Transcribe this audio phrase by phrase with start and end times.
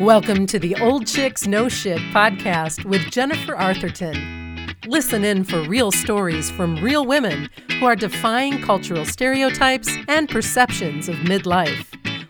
[0.00, 4.72] Welcome to the Old Chicks No Shit podcast with Jennifer Arthurton.
[4.86, 7.50] Listen in for real stories from real women
[7.80, 11.84] who are defying cultural stereotypes and perceptions of midlife.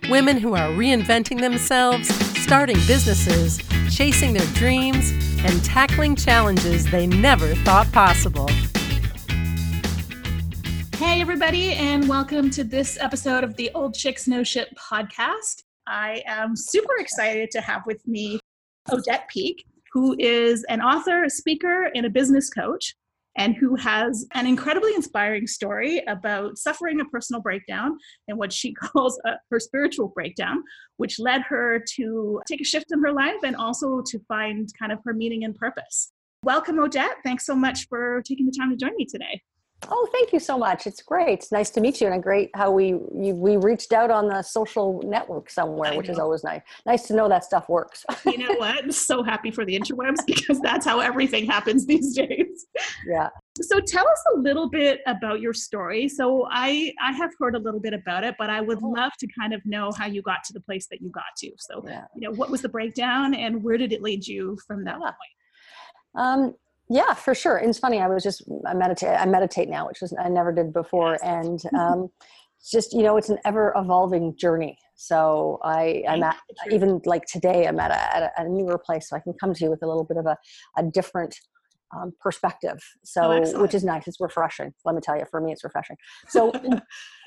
[0.09, 2.08] Women who are reinventing themselves,
[2.42, 3.60] starting businesses,
[3.94, 5.10] chasing their dreams,
[5.44, 8.48] and tackling challenges they never thought possible.
[10.96, 15.64] Hey, everybody, and welcome to this episode of the Old Chicks No Shit podcast.
[15.89, 18.38] I am super excited to have with me
[18.92, 22.95] Odette Peak, who is an author, a speaker, and a business coach,
[23.38, 27.96] and who has an incredibly inspiring story about suffering a personal breakdown
[28.27, 30.62] and what she calls a, her spiritual breakdown,
[30.98, 34.93] which led her to take a shift in her life and also to find kind
[34.93, 36.12] of her meaning and purpose.
[36.45, 37.16] Welcome, Odette.
[37.24, 39.41] Thanks so much for taking the time to join me today.
[39.91, 40.87] Oh, thank you so much.
[40.87, 41.38] It's great.
[41.38, 44.28] It's nice to meet you, and a great how we you, we reached out on
[44.28, 46.62] the social network somewhere, which is always nice.
[46.84, 48.04] Nice to know that stuff works.
[48.27, 48.84] you know what?
[48.84, 52.66] I'm so happy for the interwebs because that's how everything happens these days.
[53.06, 53.29] Yeah.
[53.60, 56.09] So tell us a little bit about your story.
[56.09, 58.88] So I I have heard a little bit about it, but I would oh.
[58.88, 61.52] love to kind of know how you got to the place that you got to.
[61.59, 62.04] So yeah.
[62.16, 65.06] you know, what was the breakdown, and where did it lead you from that yeah.
[65.06, 65.34] point?
[66.17, 66.55] Um,
[66.89, 67.58] yeah, for sure.
[67.58, 68.00] And it's funny.
[68.00, 69.19] I was just I meditate.
[69.19, 72.08] I meditate now, which was I never did before, and um,
[72.70, 74.78] just you know it's an ever evolving journey.
[74.97, 76.36] So I I'm at
[76.70, 79.55] even like today I'm at a, at a, a newer place, so I can come
[79.55, 80.36] to you with a little bit of a
[80.77, 81.39] a different
[81.94, 82.78] um, perspective.
[83.05, 84.09] So oh, which is nice.
[84.09, 84.72] It's refreshing.
[84.84, 85.97] Let me tell you, for me, it's refreshing.
[86.28, 86.53] So.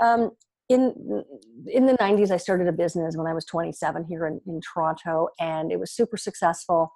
[0.04, 0.32] um,
[0.70, 1.24] in
[1.68, 5.28] in the 90s i started a business when i was 27 here in, in toronto
[5.40, 6.94] and it was super successful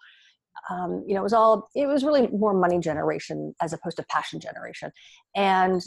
[0.69, 4.05] um, you know, it was all, it was really more money generation as opposed to
[4.09, 4.91] passion generation.
[5.35, 5.81] And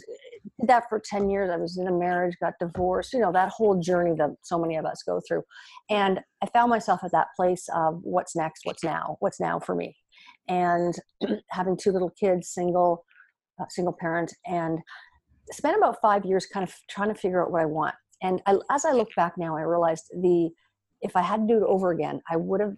[0.60, 1.50] did that for 10 years.
[1.50, 4.76] I was in a marriage, got divorced, you know, that whole journey that so many
[4.76, 5.42] of us go through.
[5.90, 9.74] And I found myself at that place of what's next, what's now, what's now for
[9.74, 9.96] me.
[10.48, 10.94] And
[11.50, 13.04] having two little kids, single,
[13.60, 14.78] uh, single parent, and
[15.50, 17.94] spent about five years kind of trying to figure out what I want.
[18.22, 20.50] And I, as I look back now, I realized the,
[21.02, 22.74] if I had to do it over again, I would have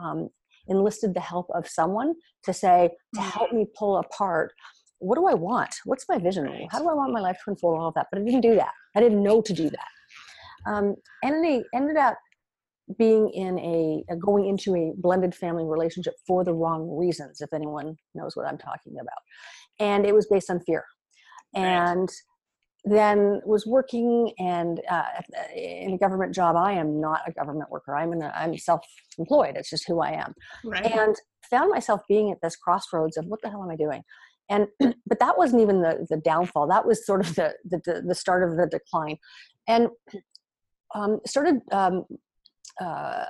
[0.00, 0.28] um,
[0.68, 2.14] enlisted the help of someone
[2.44, 3.30] to say to mm.
[3.30, 4.52] help me pull apart
[4.98, 5.74] what do i want?
[5.84, 6.46] What's my vision?
[6.70, 8.06] How do i want my life to unfold all of that?
[8.10, 8.72] But i didn't do that.
[8.96, 10.70] I didn't know to do that.
[10.70, 12.16] Um, and it ended up
[12.98, 17.52] being in a, a going into a blended family relationship for the wrong reasons if
[17.52, 19.22] anyone knows what i'm talking about.
[19.78, 20.84] And it was based on fear.
[21.54, 22.08] And
[22.84, 25.04] then was working and uh,
[25.54, 26.54] in a government job.
[26.56, 27.96] I am not a government worker.
[27.96, 29.56] I'm in a, I'm self-employed.
[29.56, 30.34] It's just who I am.
[30.64, 30.84] Right.
[30.84, 31.16] And
[31.50, 34.02] found myself being at this crossroads of what the hell am I doing?
[34.50, 34.66] And
[35.06, 36.68] but that wasn't even the the downfall.
[36.68, 39.16] That was sort of the the, the start of the decline,
[39.66, 39.88] and
[40.94, 41.60] um, started.
[41.72, 42.04] Um,
[42.80, 43.24] uh,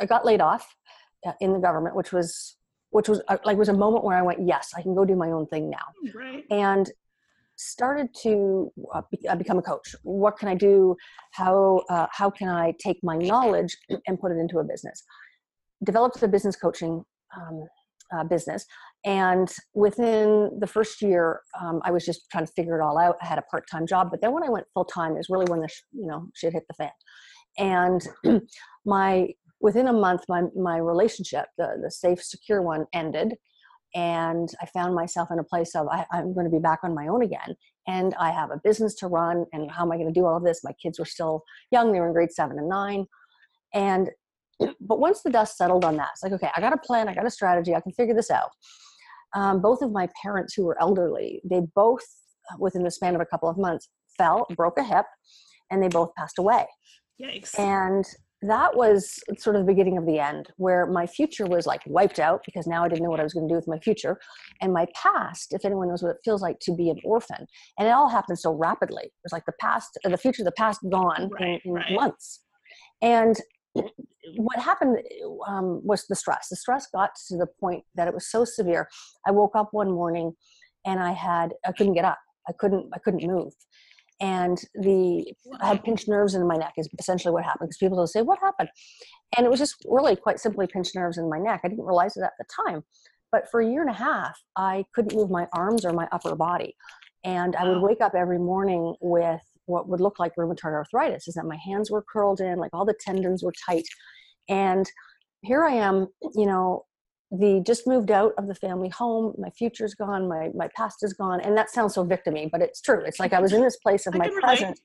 [0.00, 0.76] I got laid off
[1.26, 2.56] uh, in the government, which was
[2.90, 5.16] which was uh, like was a moment where I went, yes, I can go do
[5.16, 6.12] my own thing now.
[6.14, 6.44] Right.
[6.48, 6.90] And
[7.56, 9.94] started to uh, be, uh, become a coach.
[10.02, 10.96] What can I do?
[11.32, 13.76] How uh, how can I take my knowledge
[14.06, 15.02] and put it into a business?
[15.84, 17.04] Developed a business coaching
[17.36, 17.64] um,
[18.14, 18.64] uh, business,
[19.04, 23.16] and within the first year, um, I was just trying to figure it all out.
[23.22, 25.46] I had a part time job, but then when I went full time, is really
[25.46, 26.90] when the sh- you know shit hit the fan,
[27.58, 28.42] and
[28.84, 29.28] my
[29.60, 33.34] within a month, my my relationship, the the safe, secure one, ended
[33.94, 36.94] and I found myself in a place of I, am going to be back on
[36.94, 37.54] my own again,
[37.86, 40.36] and I have a business to run, and how am I going to do all
[40.36, 40.64] of this?
[40.64, 43.06] My kids were still young; they were in grade seven and nine,
[43.72, 44.10] and
[44.80, 47.14] but once the dust settled on that, it's like okay, I got a plan, I
[47.14, 48.50] got a strategy, I can figure this out.
[49.34, 52.04] Um, both of my parents, who were elderly, they both
[52.58, 55.06] within the span of a couple of months fell, broke a hip,
[55.70, 56.66] and they both passed away.
[57.20, 57.58] Yikes!
[57.58, 58.04] And
[58.48, 62.18] that was sort of the beginning of the end where my future was like wiped
[62.18, 64.18] out because now I didn't know what I was going to do with my future.
[64.60, 67.46] And my past, if anyone knows what it feels like to be an orphan,
[67.78, 69.04] and it all happened so rapidly.
[69.04, 71.92] It was like the past, the future, the past gone right, in, in right.
[71.92, 72.40] months.
[73.02, 73.36] And
[74.36, 74.98] what happened
[75.48, 76.48] um, was the stress.
[76.48, 78.88] The stress got to the point that it was so severe.
[79.26, 80.32] I woke up one morning
[80.84, 82.18] and I had, I couldn't get up.
[82.48, 83.52] I couldn't, I couldn't move
[84.24, 87.98] and the I had pinched nerves in my neck is essentially what happened because people
[87.98, 88.70] will say what happened?
[89.36, 91.60] And it was just really quite simply pinched nerves in my neck.
[91.64, 92.82] I didn't realize it at the time
[93.34, 96.36] but for a year and a half I couldn't move my arms or my upper
[96.36, 96.76] body.
[97.24, 101.34] And I would wake up every morning with what would look like rheumatoid arthritis is
[101.34, 103.86] that my hands were curled in like all the tendons were tight.
[104.48, 104.86] And
[105.42, 106.06] here I am
[106.36, 106.84] you know
[107.38, 111.12] the just moved out of the family home my future's gone my my past is
[111.12, 113.76] gone and that sounds so victimy but it's true it's like i was in this
[113.78, 114.78] place of my present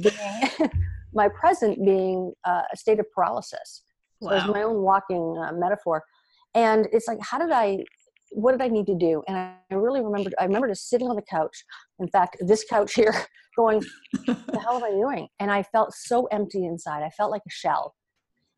[0.00, 0.70] being
[1.14, 3.82] my present being uh, a state of paralysis
[4.20, 4.32] So wow.
[4.32, 6.04] it was my own walking uh, metaphor.
[6.54, 7.84] And it's like, how did I,
[8.30, 9.22] what did I need to do?
[9.28, 11.64] And I, I really remembered, I remember just sitting on the couch.
[11.98, 13.14] In fact, this couch here
[13.56, 13.82] going,
[14.26, 15.28] the hell am I doing?
[15.40, 17.02] And I felt so empty inside.
[17.02, 17.94] I felt like a shell.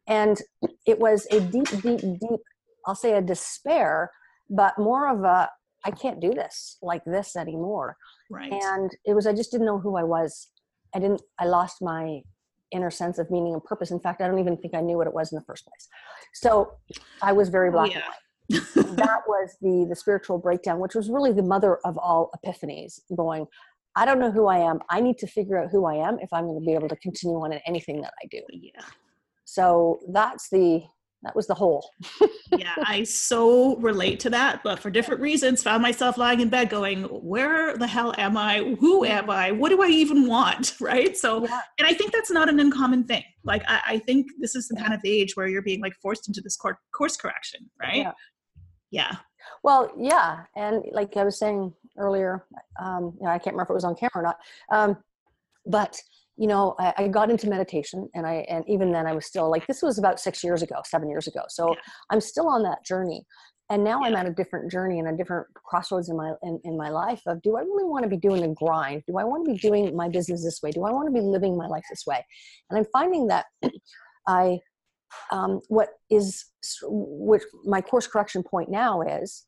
[0.09, 0.41] And
[0.87, 2.41] it was a deep, deep, deep,
[2.87, 4.11] I'll say a despair,
[4.51, 5.49] but more of a,
[5.85, 7.97] I can't do this like this anymore.
[8.31, 8.53] Right.
[8.53, 10.49] And it was, I just didn't know who I was.
[10.95, 12.23] I didn't, I lost my
[12.73, 13.91] inner sense of meaning and purpose.
[13.91, 15.89] In fact, I don't even think I knew what it was in the first place.
[16.35, 16.73] So
[17.23, 18.03] I was very black yeah.
[18.57, 18.97] and white.
[18.97, 23.01] that was the the spiritual breakdown, which was really the mother of all epiphanies.
[23.17, 23.47] Going,
[23.97, 24.81] I don't know who I am.
[24.91, 26.97] I need to figure out who I am if I'm going to be able to
[26.97, 28.43] continue on in anything that I do.
[28.53, 28.83] Yeah.
[29.45, 30.83] So that's the
[31.23, 31.91] that was the whole.
[32.57, 36.71] yeah, I so relate to that, but for different reasons, found myself lying in bed
[36.71, 38.77] going, Where the hell am I?
[38.79, 39.51] Who am I?
[39.51, 40.75] What do I even want?
[40.87, 41.17] Right.
[41.17, 41.63] So, yeah.
[41.79, 43.25] and I think that's not an uncommon thing.
[43.45, 46.29] Like, I, I, think this is the kind of age where you're being like forced
[46.29, 47.97] into this course, course correction, right?
[47.97, 48.13] Yeah.
[48.91, 49.17] yeah.
[49.63, 50.45] Well, yeah.
[50.55, 52.45] And like I was saying earlier,
[52.81, 54.39] um, you know, I can't remember if it was on camera or not,
[54.71, 54.97] um,
[55.67, 56.01] but
[56.37, 59.51] you know I, I, got into meditation and i and even then i was still
[59.51, 61.81] like this was about six years ago seven years ago so yeah.
[62.11, 63.25] i'm still on that journey
[63.71, 64.09] and now yeah.
[64.09, 67.23] i'm at a different journey and a different crossroads in my in, in my life
[67.27, 69.59] of do i really want to be doing a grind do i want to be
[69.59, 72.25] doing my business this way do i want to be living my life this way
[72.71, 73.47] and i'm finding that
[74.29, 74.59] i
[75.31, 76.47] um, what is
[76.83, 79.45] which my course correction point now is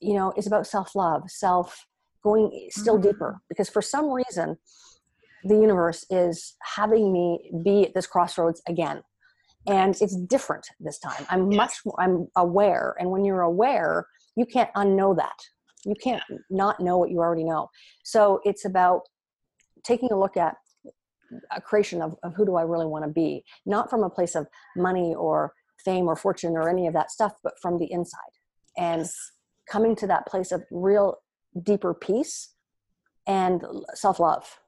[0.00, 1.86] you know is about self-love self
[2.22, 3.08] going still mm-hmm.
[3.08, 4.56] deeper because for some reason
[5.44, 9.02] the universe is having me be at this crossroads again.
[9.66, 11.26] And it's different this time.
[11.30, 11.56] I'm yes.
[11.56, 12.94] much more i'm aware.
[12.98, 14.06] And when you're aware
[14.36, 15.38] you can't unknow that.
[15.84, 17.68] You can't not know what you already know.
[18.04, 19.02] So it's about
[19.84, 20.56] taking a look at
[21.50, 23.44] a creation of, of who do i really want to be.
[23.66, 24.46] Not from a place of
[24.76, 25.52] money or
[25.84, 28.20] fame or fortune or any of that stuff but from the inside.
[28.76, 29.14] And yes.
[29.70, 31.18] coming to that place of real
[31.62, 32.54] deeper peace
[33.26, 33.62] and
[33.94, 34.58] self-love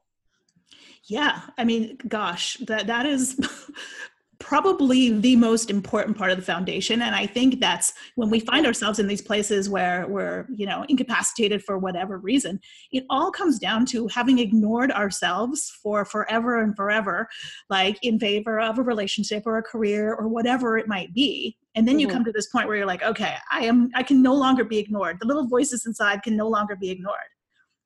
[1.07, 3.39] yeah, I mean, gosh, that that is
[4.39, 7.01] probably the most important part of the foundation.
[7.01, 10.85] And i think that's when we find ourselves in these places where we're you know
[10.89, 12.61] incapacitated for whatever reason
[12.93, 17.27] it all comes down to having ignored ourselves for forever and forever
[17.71, 21.57] like in favor of a relationship or a career or whatever it might be.
[21.75, 22.17] And then you mm-hmm.
[22.17, 24.79] come to this point where you're like okay i am i can no longer be
[24.79, 25.17] ignored.
[25.19, 27.31] The little voices inside can no longer be ignored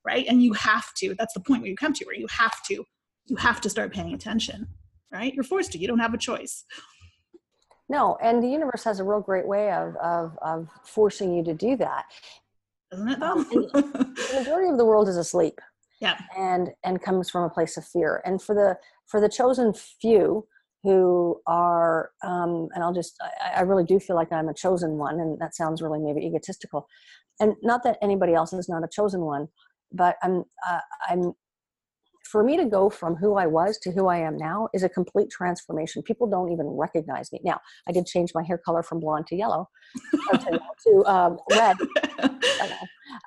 [0.04, 0.24] right?
[0.28, 2.84] And you have to that's the point where you come to where you have to
[3.30, 4.66] you have to start paying attention,
[5.12, 5.32] right?
[5.32, 6.64] You're forced to, you don't have a choice.
[7.88, 11.54] No, and the universe has a real great way of, of, of forcing you to
[11.54, 12.04] do that.
[12.90, 13.42] Doesn't it though?
[13.44, 15.60] the majority of the world is asleep.
[16.00, 16.18] Yeah.
[16.36, 18.22] And and comes from a place of fear.
[18.24, 20.46] And for the for the chosen few
[20.82, 24.96] who are um, and I'll just I, I really do feel like I'm a chosen
[24.96, 26.88] one, and that sounds really maybe egotistical.
[27.38, 29.48] And not that anybody else is not a chosen one,
[29.92, 31.32] but I'm uh, I'm
[32.30, 34.88] for me to go from who I was to who I am now is a
[34.88, 36.02] complete transformation.
[36.02, 37.40] People don't even recognize me.
[37.42, 39.68] Now, I did change my hair color from blonde to yellow,
[40.86, 41.76] to, um, red.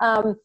[0.00, 0.36] Um,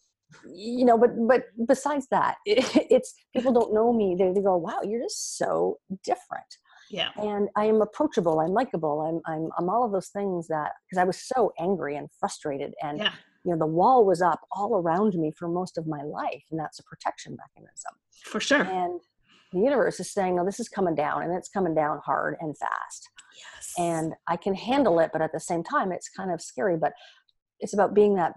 [0.53, 4.15] you know, but but besides that, it, it's people don't know me.
[4.17, 6.51] They, they go, "Wow, you're just so different."
[6.91, 7.09] Yeah.
[7.15, 8.39] And I am approachable.
[8.39, 9.01] I'm likable.
[9.01, 12.73] I'm I'm I'm all of those things that because I was so angry and frustrated
[12.83, 13.13] and yeah
[13.44, 16.60] you know the wall was up all around me for most of my life and
[16.60, 17.94] that's a protection mechanism
[18.24, 19.00] for sure and
[19.54, 22.58] the universe is saying no this is coming down and it's coming down hard and
[22.58, 26.42] fast yes and i can handle it but at the same time it's kind of
[26.42, 26.94] scary but
[27.60, 28.34] it's about being that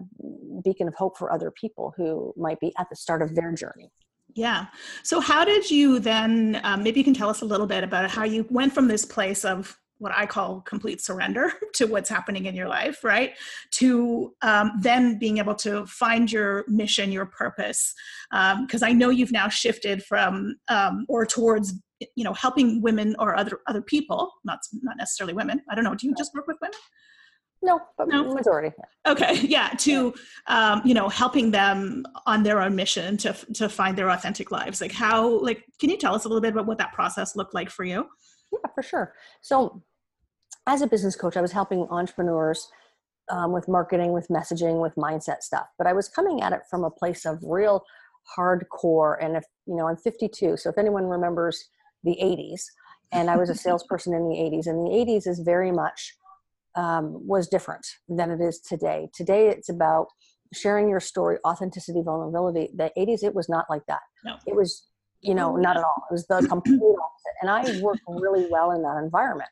[0.63, 3.91] beacon of hope for other people who might be at the start of their journey
[4.35, 4.67] yeah.
[5.03, 6.59] So, how did you then?
[6.63, 9.05] Um, maybe you can tell us a little bit about how you went from this
[9.05, 13.33] place of what I call complete surrender to what's happening in your life, right?
[13.73, 17.93] To um, then being able to find your mission, your purpose.
[18.31, 21.73] Because um, I know you've now shifted from um, or towards
[22.15, 25.61] you know helping women or other other people, not not necessarily women.
[25.69, 25.95] I don't know.
[25.95, 26.77] Do you just work with women?
[27.63, 28.33] No, but no?
[28.33, 28.75] majority.
[29.07, 30.13] Okay, yeah, to
[30.47, 34.81] um, you know, helping them on their own mission to to find their authentic lives.
[34.81, 37.53] Like how, like, can you tell us a little bit about what that process looked
[37.53, 38.05] like for you?
[38.53, 39.13] Yeah, for sure.
[39.41, 39.83] So
[40.67, 42.67] as a business coach, I was helping entrepreneurs
[43.29, 45.67] um, with marketing, with messaging, with mindset stuff.
[45.77, 47.83] But I was coming at it from a place of real
[48.37, 49.17] hardcore.
[49.21, 50.57] And if, you know, I'm 52.
[50.57, 51.69] So if anyone remembers
[52.03, 52.63] the 80s,
[53.11, 56.15] and I was a salesperson in the 80s, and the 80s is very much
[56.75, 59.09] um, was different than it is today.
[59.13, 60.07] Today, it's about
[60.53, 62.69] sharing your story, authenticity, vulnerability.
[62.75, 64.01] The 80s, it was not like that.
[64.23, 64.37] No.
[64.47, 64.87] It was,
[65.23, 66.03] you know, not at all.
[66.09, 67.35] It was the complete opposite.
[67.41, 69.49] And I worked really well in that environment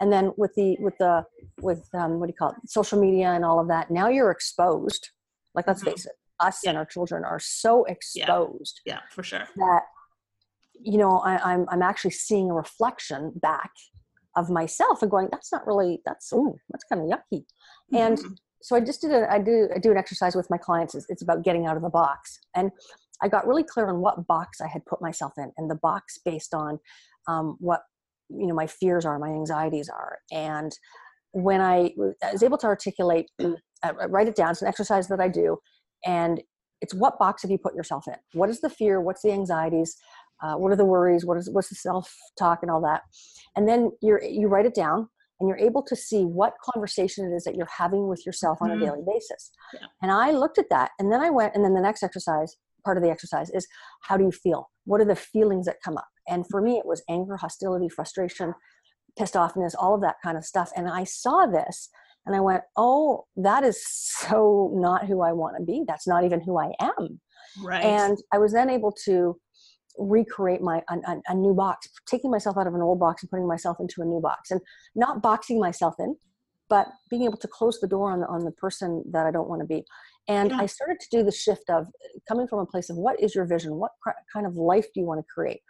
[0.00, 1.24] and then with the with the
[1.60, 4.30] with um, what do you call it social media and all of that now you're
[4.30, 5.10] exposed
[5.54, 5.90] like let's mm-hmm.
[5.90, 6.70] face it us yeah.
[6.70, 9.82] and our children are so exposed yeah, yeah for sure that
[10.78, 13.70] you know I, I'm, I'm actually seeing a reflection back
[14.36, 17.96] of myself and going that's not really that's oh that's kind of yucky mm-hmm.
[17.96, 18.18] and
[18.60, 21.06] so i just did a i do i do an exercise with my clients it's,
[21.08, 22.70] it's about getting out of the box and
[23.22, 26.18] i got really clear on what box i had put myself in and the box
[26.24, 26.78] based on
[27.28, 27.82] um, what
[28.28, 30.18] you know my fears are my anxieties are.
[30.32, 30.72] And
[31.32, 31.92] when i
[32.32, 33.26] was able to articulate
[34.08, 35.58] write it down it's an exercise that i do
[36.04, 36.42] and
[36.80, 38.14] it's what box have you put yourself in?
[38.32, 39.00] What is the fear?
[39.00, 39.96] What's the anxieties?
[40.42, 41.24] Uh, what are the worries?
[41.24, 43.02] What is what's the self talk and all that?
[43.56, 45.08] And then you're you write it down
[45.40, 48.70] and you're able to see what conversation it is that you're having with yourself on
[48.70, 48.82] mm-hmm.
[48.82, 49.50] a daily basis.
[49.74, 49.86] Yeah.
[50.02, 52.56] and i looked at that and then i went and then the next exercise
[52.86, 53.66] part of the exercise is
[54.02, 56.86] how do you feel what are the feelings that come up and for me, it
[56.86, 58.54] was anger, hostility, frustration,
[59.18, 60.70] pissed offness, all of that kind of stuff.
[60.76, 61.88] And I saw this
[62.26, 65.84] and I went, oh, that is so not who I want to be.
[65.86, 67.20] That's not even who I am.
[67.62, 67.84] Right.
[67.84, 69.38] And I was then able to
[69.98, 73.30] recreate my a, a, a, new box taking myself out of an old box and
[73.30, 74.60] putting myself into a new box and
[74.94, 76.14] not boxing myself in
[76.68, 79.48] but being able to close the door on the, on the person that i don't
[79.48, 79.82] want to be
[80.28, 80.58] and yeah.
[80.58, 81.86] i started to do the shift of
[82.28, 83.92] coming from a place of what is your vision what
[84.32, 85.60] kind of life do you want to create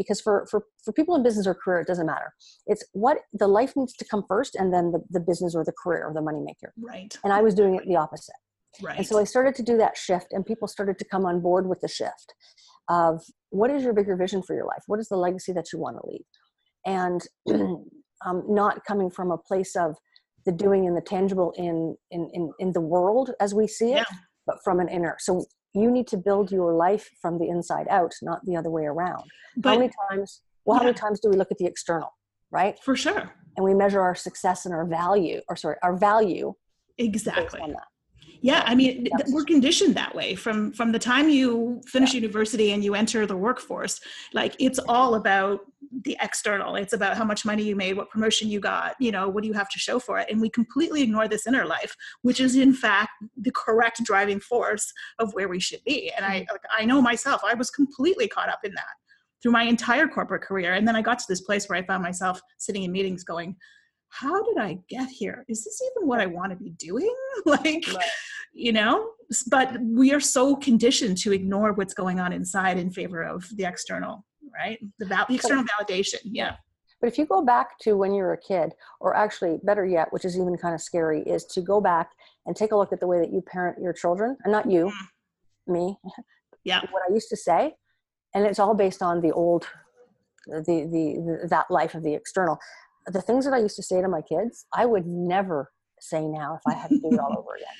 [0.00, 2.32] because for, for, for people in business or career, it doesn't matter.
[2.66, 5.74] It's what the life needs to come first and then the, the business or the
[5.74, 6.72] career or the money maker.
[6.78, 7.14] Right.
[7.22, 8.36] And I was doing it the opposite.
[8.80, 8.96] Right.
[8.96, 11.68] And so I started to do that shift and people started to come on board
[11.68, 12.32] with the shift
[12.88, 14.82] of what is your bigger vision for your life?
[14.86, 16.24] What is the legacy that you want to leave?
[16.86, 17.20] And
[18.26, 19.96] um, not coming from a place of
[20.46, 24.06] the doing and the tangible in, in, in, in the world as we see it,
[24.10, 24.16] yeah.
[24.46, 25.16] but from an inner.
[25.18, 25.44] So
[25.74, 29.24] you need to build your life from the inside out, not the other way around.
[29.56, 30.42] But, how many times?
[30.64, 30.78] Well, yeah.
[30.80, 32.10] how many times do we look at the external,
[32.50, 32.78] right?
[32.82, 33.30] For sure.
[33.56, 36.54] And we measure our success and our value, or sorry, our value.
[36.98, 37.60] Exactly
[38.40, 42.20] yeah i mean we're conditioned that way from from the time you finish yeah.
[42.20, 44.00] university and you enter the workforce.
[44.32, 45.60] Like it's all about
[46.04, 46.76] the external.
[46.76, 49.48] It's about how much money you made what promotion you got you know what do
[49.48, 50.28] you have to show for it?
[50.30, 54.92] And we completely ignore this inner life which is in fact the correct driving force
[55.18, 56.12] of where we should be.
[56.16, 56.52] And i mm-hmm.
[56.52, 58.94] like, i know myself i was completely caught up in that
[59.42, 60.74] through my entire corporate career.
[60.74, 63.56] And then i got to this place where i found myself sitting in meetings going
[64.10, 65.44] how did I get here?
[65.48, 67.14] Is this even what I want to be doing?
[67.46, 68.04] like, right.
[68.52, 69.10] you know,
[69.48, 73.64] but we are so conditioned to ignore what's going on inside in favor of the
[73.64, 74.78] external, right?
[74.98, 76.18] The, val- the external validation.
[76.24, 76.56] Yeah.
[77.00, 80.12] But if you go back to when you were a kid, or actually better yet,
[80.12, 82.10] which is even kind of scary, is to go back
[82.46, 84.86] and take a look at the way that you parent your children, and not you,
[84.86, 85.72] mm.
[85.72, 85.96] me.
[86.62, 86.82] Yeah.
[86.90, 87.72] What I used to say,
[88.34, 89.66] and it's all based on the old,
[90.46, 92.58] the, the the that life of the external
[93.06, 96.56] the things that I used to say to my kids, I would never say now
[96.56, 97.68] if I had to do it all over again.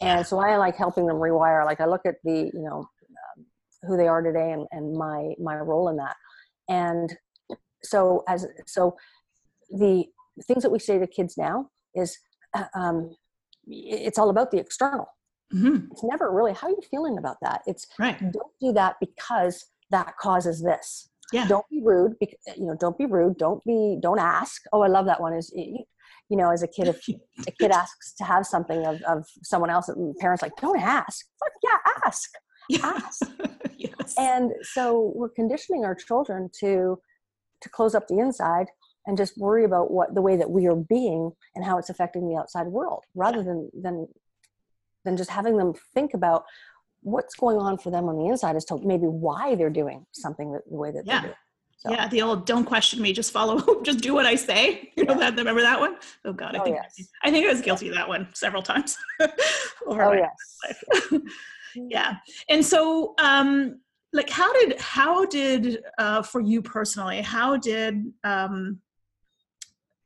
[0.00, 1.64] And so I like helping them rewire.
[1.64, 3.46] Like I look at the, you know, um,
[3.84, 6.16] who they are today and, and my, my role in that.
[6.68, 7.14] And
[7.84, 8.96] so as, so
[9.70, 10.04] the
[10.46, 12.18] things that we say to kids now is,
[12.54, 13.14] uh, um,
[13.68, 15.06] it's all about the external.
[15.54, 15.92] Mm-hmm.
[15.92, 17.62] It's never really, how are you feeling about that?
[17.64, 18.18] It's right.
[18.18, 21.46] don't do that because that causes this yeah.
[21.46, 24.62] don't be rude you know don't be rude don't be don't ask.
[24.72, 27.00] Oh i love that one is you know as a kid if
[27.46, 31.26] a kid asks to have something of, of someone else parents like don't ask.
[31.38, 32.30] Fuck yeah ask
[32.82, 33.22] ask.
[33.76, 34.14] Yes.
[34.18, 36.98] and so we're conditioning our children to
[37.60, 38.66] to close up the inside
[39.06, 42.28] and just worry about what the way that we are being and how it's affecting
[42.28, 44.06] the outside world rather than than
[45.04, 46.44] than just having them think about
[47.04, 50.52] what's going on for them on the inside as to maybe why they're doing something
[50.52, 51.20] the way that yeah.
[51.20, 51.34] they do.
[51.76, 51.90] So.
[51.90, 55.14] Yeah, the old "don't question me, just follow, just do what I say." You know
[55.14, 55.30] yeah.
[55.30, 55.36] that?
[55.36, 55.96] Remember that one?
[56.24, 57.08] Oh God, I oh, think yes.
[57.22, 58.96] I think I was guilty of that one several times.
[59.86, 61.20] over oh yes.
[61.74, 62.14] yeah,
[62.48, 63.80] and so um,
[64.14, 67.20] like, how did how did uh, for you personally?
[67.20, 68.80] How did um,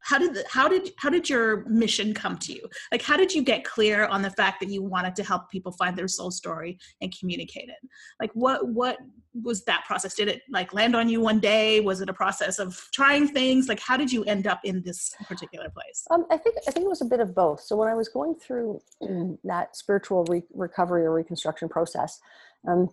[0.08, 2.66] how did the, how did how did your mission come to you?
[2.90, 5.70] Like how did you get clear on the fact that you wanted to help people
[5.72, 7.76] find their soul story and communicate it?
[8.18, 8.96] Like what what
[9.42, 10.14] was that process?
[10.14, 11.80] Did it like land on you one day?
[11.80, 13.68] Was it a process of trying things?
[13.68, 16.04] Like how did you end up in this particular place?
[16.10, 17.60] Um, i think i think it was a bit of both.
[17.60, 18.80] So when i was going through
[19.44, 22.18] that spiritual re- recovery or reconstruction process
[22.66, 22.88] um,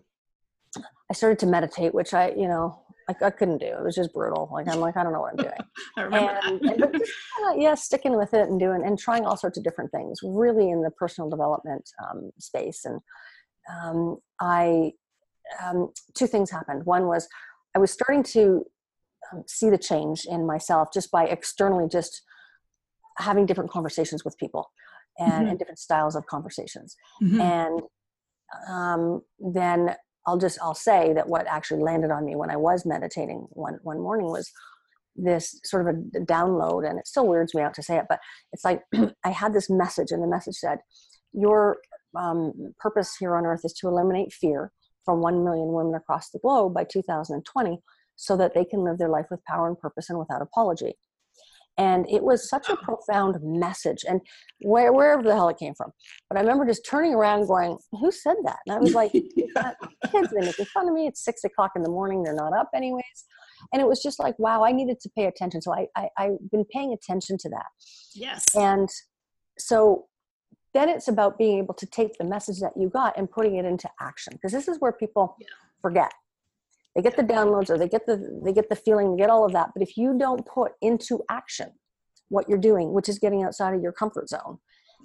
[1.10, 3.68] i started to meditate which i you know like I couldn't do.
[3.68, 4.50] It was just brutal.
[4.52, 5.60] Like I'm like I don't know what I'm doing.
[5.98, 7.12] I remember and, and just,
[7.46, 10.70] uh, yeah, sticking with it and doing and trying all sorts of different things, really
[10.70, 12.86] in the personal development um, space.
[12.86, 13.00] And
[13.72, 14.94] um, I
[15.64, 16.86] um, two things happened.
[16.86, 17.28] One was
[17.76, 18.66] I was starting to
[19.32, 22.24] um, see the change in myself just by externally just
[23.18, 24.72] having different conversations with people
[25.20, 25.50] and, Mhm.
[25.52, 26.96] and different styles of conversations.
[27.22, 27.40] Mhm.
[27.40, 27.82] And
[28.70, 29.96] um, then
[30.26, 33.80] I'll just I'll say that what actually landed on me when I was meditating one
[33.84, 34.52] one morning was
[35.16, 38.20] this sort of a download, and it still weirds me out to say it, but
[38.52, 38.82] it's like
[39.24, 40.80] I had this message, and the message said,
[41.34, 41.78] "Your
[42.16, 44.72] um, purpose here on earth is to eliminate fear
[45.04, 47.80] from one million women across the globe by 2020,
[48.16, 50.96] so that they can live their life with power and purpose and without apology."
[51.78, 54.22] And it was such a profound message, and
[54.62, 55.92] where, wherever the hell it came from.
[56.30, 59.72] But I remember just turning around, going, "Who said that?" And I was like, Yeah.
[60.12, 62.70] kids they're making fun of me it's six o'clock in the morning they're not up
[62.76, 63.26] anyways
[63.74, 66.52] and it was just like wow i needed to pay attention so i, I i've
[66.52, 67.66] been paying attention to that
[68.14, 68.46] yes.
[68.56, 68.90] and
[69.58, 70.06] so
[70.74, 73.66] then it's about being able to take the message that you got and putting it
[73.66, 75.48] into action because this is where people Yeah.
[75.82, 76.12] forget
[76.96, 79.46] they get the downloads or they get the they get the feeling they get all
[79.46, 79.70] of that.
[79.74, 81.72] But if you don't put into action
[82.30, 84.58] what you're doing which is getting outside of your comfort zone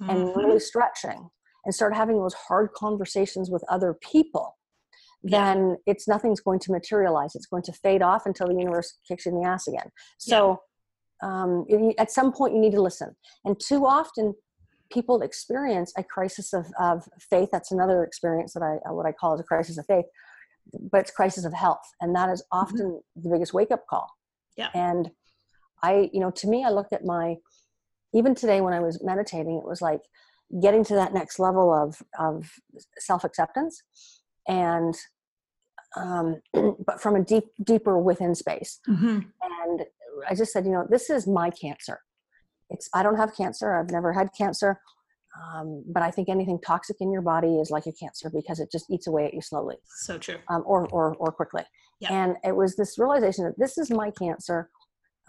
[0.09, 0.37] and Mhm.
[0.37, 1.29] really stretching
[1.65, 4.57] and start having those hard conversations with other people
[5.23, 7.35] then it's nothing's going to materialize.
[7.35, 9.91] It's going to fade off until the universe kicks you in the ass again.
[10.19, 10.63] So
[11.23, 11.67] um,
[11.99, 13.15] at some point you need to listen.
[13.45, 14.35] And too often
[14.91, 17.51] people experience a crisis of, of faith.
[17.53, 20.07] That's another experience that i what i call is a crisis of faith
[20.91, 24.09] but it's crisis of health and that is often the biggest wake up call.
[24.57, 24.69] Yeah.
[24.75, 25.11] and
[25.83, 27.37] i you know to me i looked at my
[28.13, 30.01] even today when i was meditating it was like
[30.61, 32.51] getting to that next level of of
[32.99, 33.83] self acceptance
[34.49, 34.95] and
[35.97, 36.41] um
[36.87, 38.81] but from a deep deeper within space.
[38.89, 39.27] Mhm.
[39.61, 39.87] and
[40.29, 42.01] i just said you know this is my cancer.
[42.69, 43.75] It's i don't have cancer.
[43.77, 44.81] I've never had cancer
[45.43, 48.71] um, but i think anything toxic in your body is like a cancer because it
[48.73, 50.39] just eats away at you slowly So true.
[50.49, 51.63] um, or, or or quickly
[52.11, 54.71] and it was this realization that this is my cancer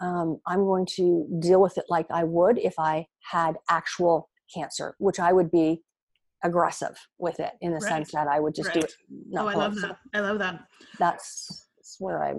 [0.00, 4.94] um, i'm going to deal with it like i would if i had actual cancer
[4.98, 5.82] which i would be
[6.44, 7.88] aggressive with it in the Right.
[7.88, 8.92] sense that i would just do it
[9.30, 9.56] not Oh, I it.
[9.58, 9.96] love that.
[10.14, 10.64] I love that.
[10.98, 12.32] that's, that's where i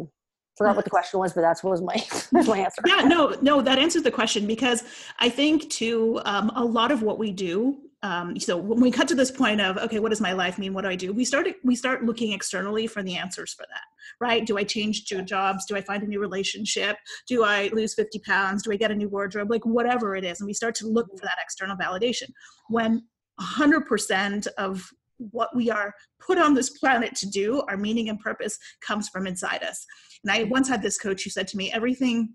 [0.57, 1.95] forgot what the question was but that's what was my
[2.31, 2.81] that's my answer.
[2.85, 4.83] Yeah no no that answers the question because
[5.19, 9.07] i think too um, a lot of what we do um, so when we cut
[9.07, 10.73] to this point of okay what does my life mean?
[10.73, 11.13] What do i do?
[11.13, 13.81] We start we start looking externally for the answers for that
[14.19, 14.45] right?
[14.45, 15.65] Do i change two jobs?
[15.65, 16.97] Do i find a new relationship?
[17.27, 18.63] Do i lose 50 pounds?
[18.63, 19.49] Do i get a new wardrobe?
[19.49, 22.29] Like whatever it is and we start to look for that external validation.
[22.67, 23.03] When
[23.39, 24.89] 100% of
[25.31, 29.27] what we are put on this planet to do our meaning and purpose comes from
[29.27, 29.85] inside us
[30.23, 32.33] and I once had this coach who said to me, everything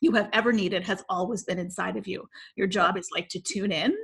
[0.00, 2.28] you have ever needed has always been inside of you.
[2.56, 3.94] Your job is like to tune in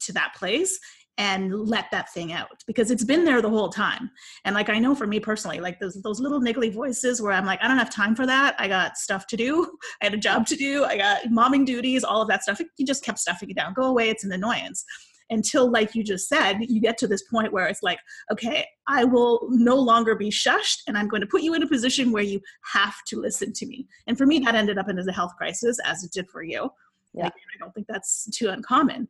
[0.00, 0.78] to that place
[1.18, 4.10] and let that thing out because it's been there the whole time.
[4.44, 7.44] And like I know for me personally, like those those little niggly voices where I'm
[7.44, 8.54] like, I don't have time for that.
[8.58, 9.70] I got stuff to do.
[10.02, 10.84] I had a job to do.
[10.84, 12.60] I got momming duties, all of that stuff.
[12.76, 13.74] You just kept stuffing it down.
[13.74, 14.08] Go away.
[14.08, 14.84] It's an annoyance.
[15.30, 18.00] Until, like you just said, you get to this point where it's like,
[18.32, 21.68] okay, I will no longer be shushed, and I'm going to put you in a
[21.68, 22.40] position where you
[22.72, 23.86] have to listen to me.
[24.06, 26.42] And for me, that ended up in as a health crisis, as it did for
[26.42, 26.70] you.
[27.14, 27.24] Yeah.
[27.24, 29.08] Like, I don't think that's too uncommon.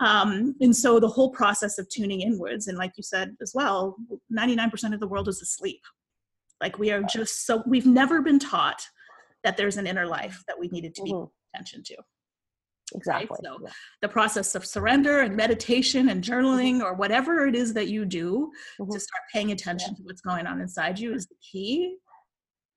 [0.00, 3.96] Um, and so the whole process of tuning inwards, and like you said as well,
[4.32, 5.82] 99% of the world is asleep.
[6.60, 8.86] Like we are just so, we've never been taught
[9.44, 11.30] that there's an inner life that we needed to be Mhm.
[11.54, 11.96] attention to
[12.94, 13.70] exactly so- Yeah.
[14.00, 18.50] the process of surrender and meditation and journaling or whatever it is that you do
[18.78, 19.00] to Mhm.
[19.00, 21.96] start paying attention to what's going on inside you is the key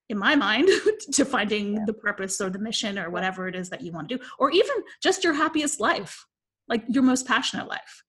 [0.09, 0.67] in my mind
[1.13, 1.85] to finding Yeah.
[1.85, 4.51] the purpose or the mission or whatever it is that you want to do or
[4.51, 6.25] even just your happiest life
[6.67, 8.03] like your most passionate life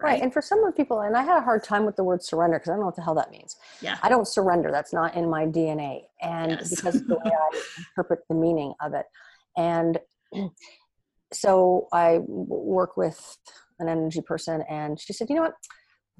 [0.00, 2.22] right and for some of people and i had a hard time with the word
[2.22, 4.70] surrender because i don't know what the hell that means yeah I don't surrender.
[4.70, 6.02] That's not in my DNA.
[6.22, 6.70] And Yes.
[6.74, 9.06] because of the way I interpret the meaning of it.
[9.56, 9.98] And
[11.32, 13.36] so I work with
[13.78, 15.54] an energy person, and she said, You know what?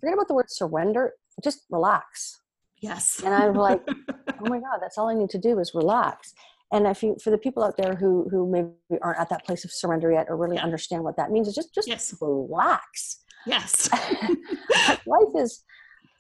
[0.01, 1.13] Forget about the word surrender.
[1.43, 2.41] Just relax.
[2.81, 3.81] yes And I'm like,
[4.41, 6.33] Oh my God, that's all I need to do is relax.
[6.71, 8.69] And if you, for the people out there who who maybe
[9.03, 10.65] aren't at that place of surrender yet, or really Yeah.
[10.65, 12.15] understand what that means, is just just Yes.
[12.21, 13.23] relax.
[13.47, 13.89] yes
[15.07, 15.65] life is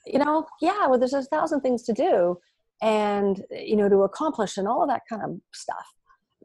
[0.06, 2.38] you know yeah well there's a thousand things to do
[2.80, 5.86] and you know to accomplish and all of that kind of stuff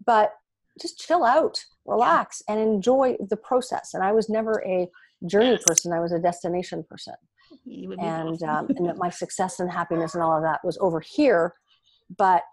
[0.06, 0.34] but
[0.82, 4.88] just chill out relax and enjoy the process and i was never a
[5.28, 7.14] journey person i was a destination person
[7.66, 10.62] You would be and um, and that my success and happiness and all of that
[10.64, 11.54] was over here
[12.18, 12.44] but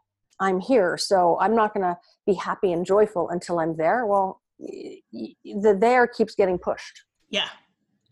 [0.41, 4.41] i'm here so i'm not going to be happy and joyful until i'm there well
[4.59, 7.49] the there keeps getting pushed Yeah.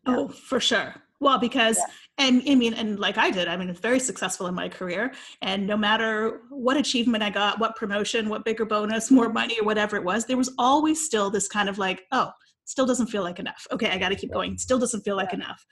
[0.07, 0.17] Yeah.
[0.17, 0.95] Oh, for sure.
[1.21, 2.27] Well, because yeah.
[2.27, 5.67] and I mean, and like I did, I mean, very successful in my career, and
[5.67, 9.35] no matter what achievement I got, what promotion, what bigger bonus, more mm-hmm.
[9.35, 12.31] money, or whatever it was, there was always still this kind of like, oh,
[12.65, 13.67] still doesn't feel like enough.
[13.73, 14.59] Okay, I got to keep going.
[14.59, 15.65] Still doesn't feel like enough.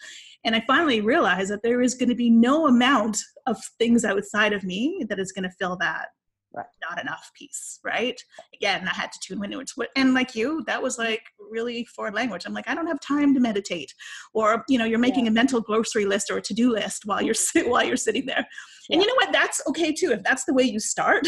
[0.44, 4.52] And I finally realized that there is going to be no amount of things outside
[4.52, 6.08] of me that is going to fill that
[6.56, 6.66] right.
[6.88, 8.20] not enough piece, right?
[8.54, 9.90] Again, I had to tune into it.
[9.94, 12.44] And like you, that was like really foreign language.
[12.46, 13.92] I'm like, I don't have time to meditate,
[14.34, 15.30] or you know, you're making yeah.
[15.30, 17.34] a mental grocery list or a to-do list while you're
[17.66, 18.46] while you're sitting there.
[18.88, 18.94] Yeah.
[18.96, 19.32] And you know what?
[19.32, 20.12] That's okay too.
[20.12, 21.26] If that's the way you start,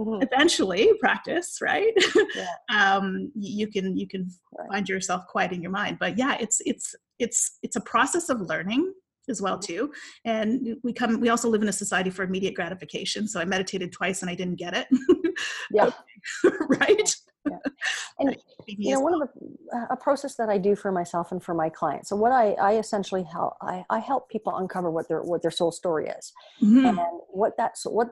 [0.00, 0.22] mm-hmm.
[0.32, 1.92] eventually practice right
[2.34, 2.46] yeah.
[2.96, 4.68] um, you can you can right.
[4.72, 8.92] find yourself quieting your mind but yeah it's it's it's it's a process of learning
[9.30, 9.92] as well too.
[10.24, 13.92] And we come we also live in a society for immediate gratification so i meditated
[13.92, 14.88] twice and i didn't get it.
[15.72, 15.90] Yeah.
[16.68, 17.16] Right?
[17.48, 17.56] Yeah.
[18.18, 21.54] and you know one of the a process that i do for myself and for
[21.54, 25.22] my clients so what i i essentially help i, I help people uncover what their
[25.22, 26.32] what their soul story is.
[26.62, 26.86] Mm-hmm.
[26.86, 26.98] and
[27.30, 28.08] what that so what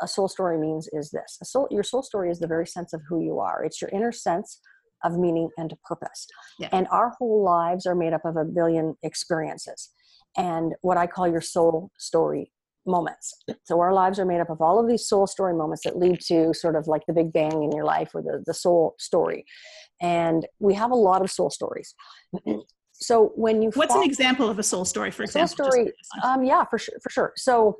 [0.00, 1.38] a soul story means is this.
[1.42, 3.62] A soul your soul story is the very sense of who you are.
[3.64, 4.60] It's your inner sense
[5.04, 6.26] of meaning and purpose.
[6.58, 6.68] Yeah.
[6.72, 9.90] and our whole lives are made up of a billion experiences
[10.36, 12.50] and what i call your soul story
[12.86, 13.34] moments.
[13.64, 16.20] So our lives are made up of all of these soul story moments that lead
[16.28, 19.44] to sort of like the big bang in your life or the, the soul story.
[20.00, 21.94] And we have a lot of soul stories.
[23.02, 25.56] So when you what's an example of a soul story, for example?
[25.56, 27.32] Soul story, um, yeah, for sure, for sure.
[27.34, 27.78] So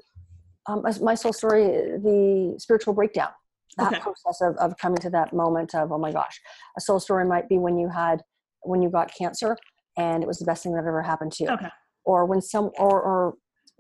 [0.67, 3.29] um, my soul story, the spiritual breakdown,
[3.77, 4.01] that okay.
[4.01, 6.41] process of, of coming to that moment of oh my gosh,
[6.79, 8.23] a soul story might be when you had
[8.63, 9.59] when you got cancer
[9.99, 11.51] and it was the best thing that ever happened to you.
[11.51, 11.69] Okay.
[12.11, 13.35] Or when some or or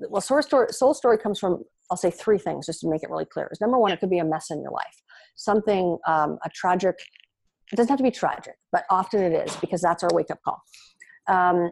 [0.08, 3.10] well soul story soul story comes from i'll say three things just to make it
[3.10, 4.96] really clear is number one it could be a mess in your life
[5.36, 6.94] something um, a tragic
[7.72, 10.38] it doesn't have to be tragic but often it is because that's our wake up
[10.44, 10.62] call
[11.28, 11.70] um,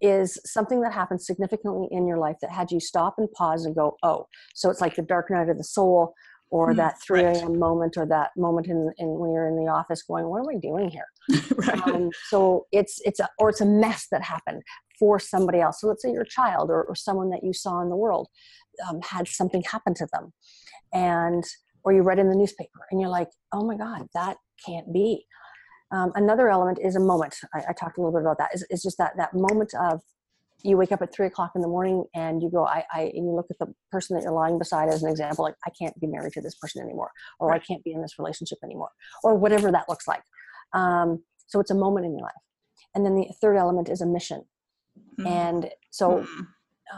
[0.00, 3.74] is something that happened significantly in your life that had you stop and pause and
[3.74, 6.12] go oh so it's like the dark night of the soul
[6.50, 7.34] or mm, that 3 a.m.
[7.34, 7.58] Right.
[7.58, 10.58] moment or that moment in, in, when you're in the office going what am i
[10.60, 11.06] doing here
[11.56, 11.88] right.
[11.88, 14.62] um, so it's it's a or it's a mess that happened
[15.04, 15.82] for somebody else.
[15.82, 18.28] So let's say your child or, or someone that you saw in the world
[18.88, 20.32] um, had something happen to them,
[20.94, 21.44] and
[21.84, 25.26] or you read in the newspaper and you're like, oh my God, that can't be.
[25.90, 27.36] Um, another element is a moment.
[27.54, 28.54] I, I, talked a little bit about that.
[28.54, 30.00] Is, is just that that moment of
[30.62, 33.26] you wake up at three o'clock in the morning and you go, I, I, and
[33.26, 36.00] you look at the person that you're lying beside as an example, like I can't
[36.00, 37.52] be married to this person anymore, or.
[37.52, 38.88] I can't be in this relationship anymore,
[39.22, 40.22] or whatever that looks like.
[40.72, 42.32] Um, so it's a moment in your life.
[42.94, 44.44] And then the third element is a mission.
[45.18, 45.26] Mm-hmm.
[45.26, 46.40] And so, mm-hmm.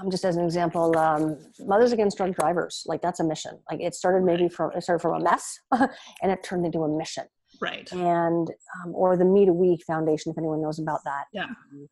[0.01, 3.59] um, just as an example, um, Mothers Against Drunk Drivers, like that's a mission.
[3.71, 6.89] Like it started maybe from it started from a mess, and it turned into a
[6.89, 7.25] mission.
[7.61, 7.91] Right.
[7.93, 11.25] And um, or the Me to We Foundation, if anyone knows about that.
[11.33, 11.45] Yeah.
[11.45, 11.89] Um,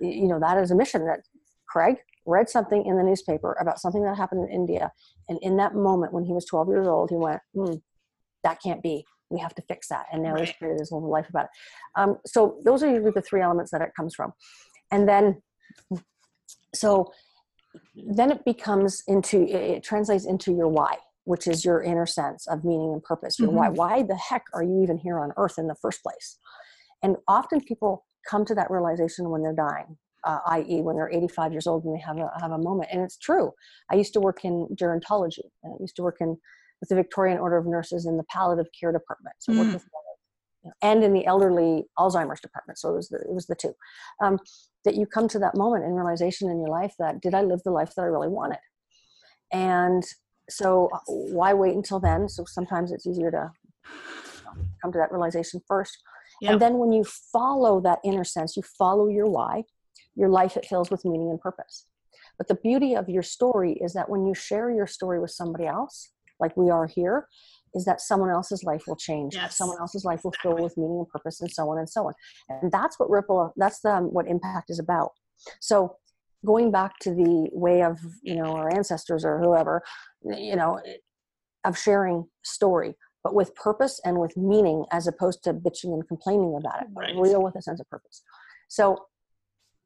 [0.00, 1.20] you know that is a mission that
[1.68, 4.92] Craig read something in the newspaper about something that happened in India,
[5.28, 7.74] and in that moment when he was 12 years old, he went, hmm,
[8.44, 10.46] "That can't be." we have to fix that and now right.
[10.46, 11.50] he's created his whole life about it
[11.96, 14.32] um, so those are usually the three elements that it comes from
[14.90, 15.42] and then
[16.74, 17.12] so
[17.94, 22.64] then it becomes into it translates into your why which is your inner sense of
[22.64, 23.58] meaning and purpose your mm-hmm.
[23.58, 26.38] why why the heck are you even here on earth in the first place
[27.02, 31.52] and often people come to that realization when they're dying uh, i.e., when they're 85
[31.52, 32.90] years old and they have a have a moment.
[32.92, 33.52] And it's true.
[33.90, 36.36] I used to work in gerontology, and I used to work in
[36.80, 39.36] with the Victorian Order of Nurses in the palliative care department.
[39.38, 39.72] So mm.
[39.72, 39.86] with
[40.82, 42.78] and in the elderly Alzheimer's department.
[42.78, 43.72] So it was the, it was the two.
[44.22, 44.38] Um,
[44.84, 47.62] that you come to that moment in realization in your life that did I live
[47.64, 48.58] the life that I really wanted?
[49.52, 50.04] And
[50.48, 52.28] so why wait until then?
[52.28, 53.52] So sometimes it's easier to
[54.82, 55.98] come to that realization first.
[56.40, 56.52] Yep.
[56.52, 59.64] And then when you follow that inner sense, you follow your why,
[60.14, 61.86] your life it fills with meaning and purpose.
[62.38, 65.66] But the beauty of your story is that when you share your story with somebody
[65.66, 67.28] else, like we are here,
[67.74, 69.34] is that someone else's life will change.
[69.34, 69.56] Yes.
[69.56, 72.14] someone else's life will fill with meaning and purpose and so on and so on.
[72.48, 75.10] And that's what ripple that's the what impact is about.
[75.60, 75.96] So
[76.44, 79.82] going back to the way of you know our ancestors or whoever
[80.24, 80.80] you know
[81.64, 86.56] of sharing story but with purpose and with meaning as opposed to bitching and complaining
[86.58, 86.88] about it.
[86.94, 87.14] Right.
[87.14, 88.22] real with a sense of purpose.
[88.68, 89.04] So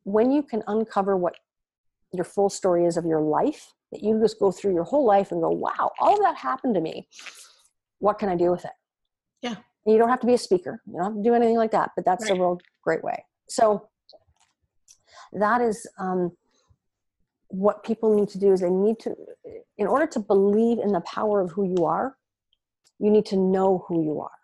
[0.05, 1.35] when you can uncover what
[2.13, 5.33] your full story is of your life that you just go through your whole life
[5.33, 7.09] and go wow all of that happened to me
[8.05, 8.77] what can I do with it?
[9.41, 9.57] Yeah.
[9.87, 10.83] You don't have to be a speaker.
[10.87, 12.39] You don't have to do anything like that, but that's right.
[12.39, 13.25] a real great way.
[13.49, 13.89] So
[15.33, 16.33] that is um,
[17.49, 19.15] what people need to do is they need to,
[19.79, 22.17] in order to believe in the power of who you are,
[22.99, 24.41] you need to know who you are.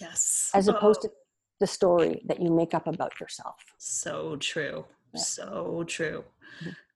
[0.00, 0.50] Yes.
[0.54, 1.08] As opposed oh.
[1.08, 1.14] to
[1.60, 3.56] the story that you make up about yourself.
[3.76, 4.86] So true.
[5.12, 5.20] Yeah.
[5.20, 6.24] So true.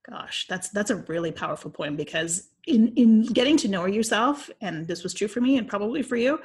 [0.09, 4.87] Gosh, that's that's a really powerful point because in in getting to know yourself, and
[4.87, 6.39] this was true for me and probably for you,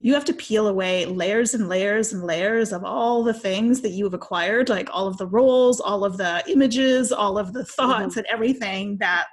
[0.00, 3.90] you have to peel away layers and layers and layers of all the things that
[3.90, 7.64] you have acquired, like all of the roles, all of the images, all of the
[7.64, 8.18] thoughts, mm-hmm.
[8.18, 9.26] and everything that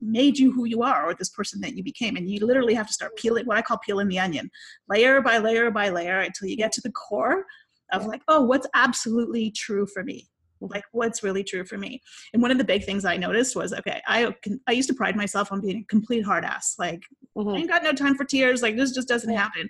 [0.00, 2.16] made you who you are or this person that you became.
[2.16, 4.50] And you literally have to start peeling what i call peeling the onion
[4.88, 7.44] layer by layer by layer until you get to the core
[7.92, 10.26] of like oh what's absolutely true for me
[10.70, 12.00] like what's really true for me
[12.32, 14.34] and one of the big things i noticed was okay i
[14.66, 17.02] i used to pride myself on being a complete hard ass like
[17.36, 17.48] mm-hmm.
[17.50, 19.40] i ain't got no time for tears like this just doesn't yeah.
[19.40, 19.68] happen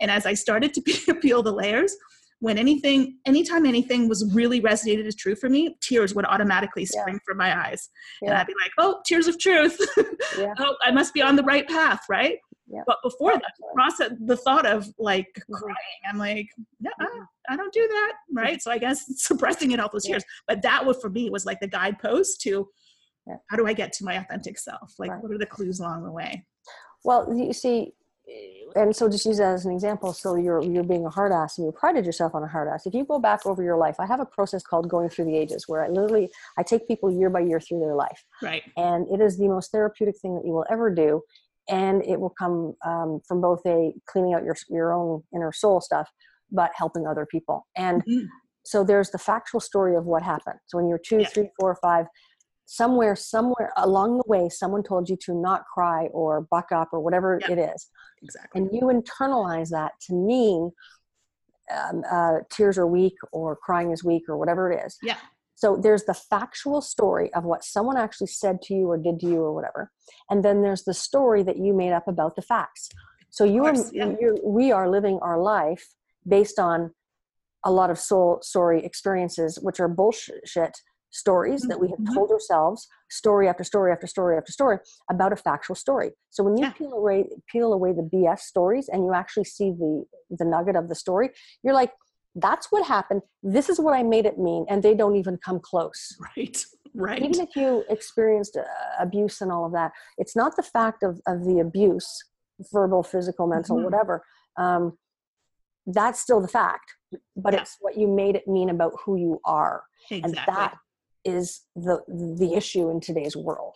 [0.00, 0.80] and as i started to
[1.22, 1.96] peel the layers
[2.40, 7.14] when anything anytime anything was really resonated as true for me tears would automatically spring
[7.14, 7.20] yeah.
[7.26, 7.88] from my eyes
[8.20, 8.30] yeah.
[8.30, 9.78] and i'd be like oh tears of truth
[10.58, 12.38] oh i must be on the right path right
[12.86, 15.54] but before that process the thought of like mm-hmm.
[15.54, 16.48] crying i'm like
[16.80, 17.22] no mm-hmm.
[17.48, 18.62] i don't do that right?
[18.62, 21.60] So i guess suppressing it all those years but that was for me was like
[21.60, 22.68] the guidepost to
[23.48, 24.94] how do i get to my authentic self?
[24.98, 25.22] Like right.
[25.22, 26.44] what are the clues along the way?
[27.04, 27.92] Well you see
[28.74, 30.12] and so just use that as an example.
[30.12, 32.86] So you're you're being a hard ass and you prided yourself on a hard ass.
[32.86, 35.36] If you go back over your life i have a process called going through the
[35.36, 38.24] ages where i literally i take people year by year through their life.
[38.42, 38.62] Right.
[38.76, 41.22] And it is the most therapeutic thing that you will ever do
[41.68, 45.80] and it will come um, from both a cleaning out your your own inner soul
[45.80, 46.08] stuff
[46.50, 48.26] but helping other people and mm-hmm.
[48.64, 51.28] so there's the factual story of what happened so when you're two yeah.
[51.28, 52.06] three four five
[52.66, 57.00] somewhere somewhere along the way someone told you to not cry or buck up or
[57.00, 57.50] whatever yep.
[57.50, 57.88] it is
[58.22, 60.70] exactly and you internalize that to mean
[61.74, 65.16] um, uh, tears are weak or crying is weak or whatever it is yeah
[65.54, 69.26] so there's the factual story of what someone actually said to you or did to
[69.26, 69.90] you or whatever
[70.30, 72.88] and then there's the story that you made up about the facts
[73.30, 74.30] so you course, are yeah.
[74.44, 75.86] we are living our life
[76.26, 76.92] based on
[77.64, 80.78] a lot of soul story experiences which are bullshit
[81.10, 82.14] stories that we have mm-hmm.
[82.14, 86.56] told ourselves story after story after story after story about a factual story so when
[86.56, 86.72] you yeah.
[86.72, 90.88] peel away peel away the bs stories and you actually see the the nugget of
[90.88, 91.30] the story
[91.62, 91.92] you're like
[92.36, 95.60] that's what happened this is what i made it mean and they don't even come
[95.60, 98.62] close right right even if you experienced uh,
[98.98, 102.22] abuse and all of that it's not the fact of of the abuse
[102.72, 103.84] verbal physical mental mm-hmm.
[103.84, 104.24] whatever
[104.56, 104.96] um,
[105.86, 106.94] that's still the fact
[107.36, 107.60] but yeah.
[107.60, 110.22] it's what you made it mean about who you are exactly.
[110.24, 110.74] and that
[111.24, 112.00] is the
[112.38, 113.74] the issue in today's world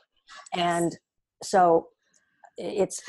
[0.54, 0.98] and
[1.42, 1.88] so
[2.56, 3.02] it's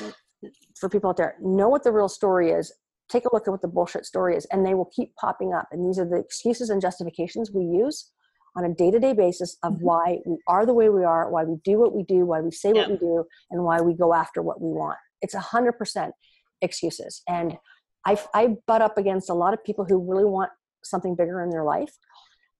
[0.78, 2.72] for people out there know what the real story is
[3.10, 5.68] take a look at what the bullshit story is and they will keep popping up.
[5.72, 8.10] And these are the excuses and justifications we use
[8.56, 9.84] on a day-to-day basis of mm-hmm.
[9.84, 12.50] why we are the way we are why we do what we do why we
[12.50, 14.98] say what we do and why we go after what we want.
[15.22, 16.14] It's a hundred percent
[16.62, 17.22] excuses.
[17.28, 17.58] And
[18.06, 20.50] I, I butt up against a lot of people who really want
[20.82, 21.92] something bigger in their life.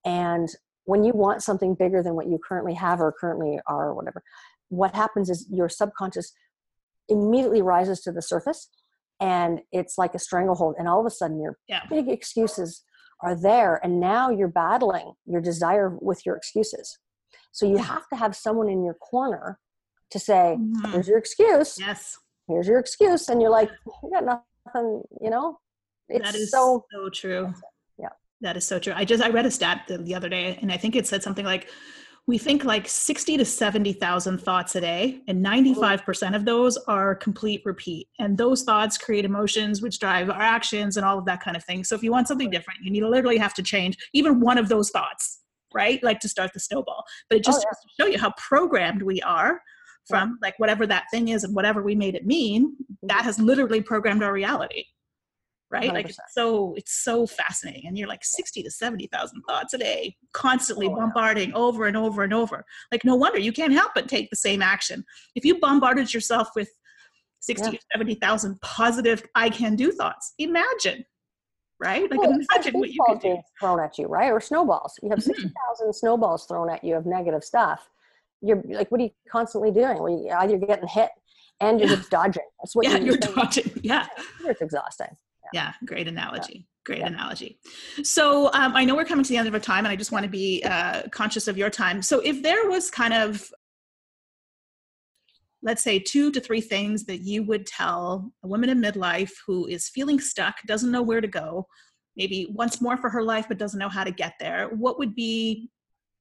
[0.05, 0.49] And
[0.85, 4.23] when you want something bigger than what you currently have or currently are or whatever
[4.71, 6.33] what happens is your subconscious
[7.09, 8.69] immediately rises to the surface
[9.21, 11.83] and it's like a stranglehold and all of a sudden your yeah.
[11.89, 12.85] big excuses
[13.23, 16.99] are there and now you're battling your desire with your excuses.
[17.53, 19.59] So you have to have someone in your corner
[20.11, 20.93] to say mm-hmm.
[20.93, 21.77] here's your excuse.
[21.79, 22.17] Yes.
[22.49, 23.71] Here's your excuse and you're like
[24.03, 25.59] you got nothing you know?
[26.11, 27.55] It's that is so, so true.
[27.99, 28.09] Yeah,
[28.41, 28.93] that is so true.
[28.97, 31.23] I just I read a stat the, the other day, and I think it said
[31.23, 31.69] something like
[32.31, 37.61] we think like 60 to 70,000 thoughts a day, and 95% of those are complete
[37.65, 38.07] repeat.
[38.21, 41.65] And those thoughts create emotions, which drive our actions and all of that kind of
[41.65, 41.83] thing.
[41.83, 44.59] So if you want something different, you need to literally have to change even one
[44.59, 45.41] of those thoughts,
[45.75, 46.01] right?
[46.05, 47.03] Like to start the snowball.
[47.29, 48.05] But it just oh, yeah.
[48.05, 49.61] to show you how programmed we are
[50.09, 53.25] from like whatever that thing is and whatever we made it mean, that mm-hmm.
[53.25, 54.85] has literally programmed our reality
[55.71, 55.91] right?
[55.91, 55.95] 100%.
[55.95, 60.17] like it's so it's so fascinating and you're like 60 to 70,000 thoughts a day
[60.33, 62.65] constantly oh, bombarding over and over and over.
[62.91, 65.05] Like no wonder you can't help but take the same action.
[65.35, 66.69] If you bombarded yourself with
[67.41, 67.71] 60 yeah.
[67.73, 71.05] to 70,000 positive I can do thoughts imagine
[71.83, 72.11] right?
[72.11, 73.39] Like well, imagine what you could do.
[73.59, 74.31] thrown at you right?
[74.31, 74.99] Or snowballs.
[75.03, 75.31] You have mm-hmm.
[75.31, 77.89] 60,000 snowballs thrown at you of negative stuff.
[78.43, 80.03] You're like what are you constantly doing?
[80.03, 81.11] Well you're either getting hit
[81.61, 81.97] and you're yeah.
[81.97, 82.43] just dodging.
[82.61, 83.21] That's what yeah, you're, doing.
[83.21, 83.81] Yeah, you're dodging.
[83.83, 84.07] Yeah.
[84.47, 85.17] It's exhausting
[85.53, 87.09] yeah great analogy great yeah.
[87.09, 87.59] analogy.
[88.03, 90.13] So um, i know we're coming to the end of our time and i just
[90.13, 92.03] want to be uh, conscious of your time.
[92.03, 93.51] So if there was kind of
[95.63, 99.67] let's say two to three things that you would tell a woman in midlife who
[99.67, 101.67] is feeling stuck doesn't know where to go
[102.17, 105.15] maybe wants more for her life but doesn't know how to get there what would
[105.15, 105.69] be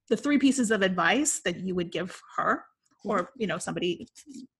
[0.10, 2.66] the three pieces of advice that you would give her
[3.06, 3.42] or mm-hmm.
[3.42, 4.08] you know somebody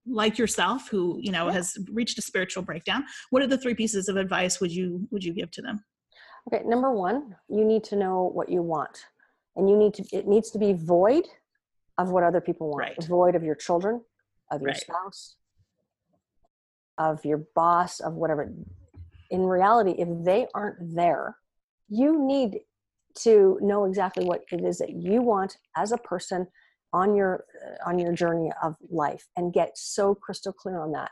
[0.06, 1.54] like yourself who you know yeah.
[1.54, 5.24] has reached a spiritual breakdown what are the three pieces of advice would you would
[5.24, 5.84] you give to them
[6.48, 9.06] okay number one you need to know what you want
[9.56, 11.26] and you need to it needs to be void
[12.00, 13.04] of what other people want, Right.
[13.04, 14.02] void of your children,
[14.50, 14.78] of your Right.
[14.78, 15.36] spouse,
[16.98, 18.52] of your boss, of whatever.
[19.30, 21.38] In reality, if they aren't there,
[21.90, 22.62] you need
[23.16, 26.48] to know exactly what it is that you want as a person
[26.94, 31.12] on your uh, on your journey of life and get so crystal clear on that.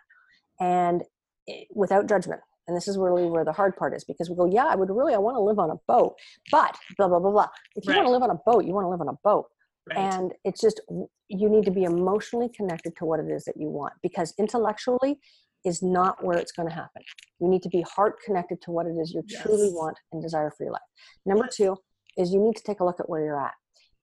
[0.59, 1.03] And
[1.49, 2.41] eh, without judgment.
[2.67, 4.89] And this is really where the hard part is because we go yeah i would
[4.89, 6.15] really i want to live on a boat
[6.51, 7.47] but blah blah blah blah.
[7.77, 9.45] If you want to live on a boat you want to live on a boat.
[9.87, 9.99] Right.
[9.99, 10.81] and it's just
[11.29, 15.17] you need to be emotionally connected to what it is that you want because intellectually
[15.63, 17.01] is not where it's going to happen.
[17.39, 20.51] You need to be heart connected to what it is you truly want and desire
[20.57, 20.81] for your life.
[21.25, 21.55] Number Yes.
[21.55, 21.77] two
[22.17, 23.53] is you need to take a look at where you're at